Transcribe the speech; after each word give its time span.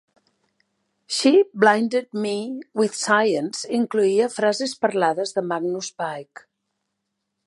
"She 1.15 1.31
Blinded 1.63 2.07
Me 2.23 2.33
with 2.81 2.97
Science" 3.03 3.67
incloïa 3.81 4.31
frases 4.37 4.75
parlades 4.87 5.35
de 5.37 5.45
Magnus 5.51 5.91
Pyke. 6.03 6.47